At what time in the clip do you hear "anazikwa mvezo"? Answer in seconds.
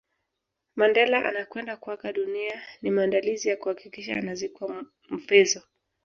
4.17-5.61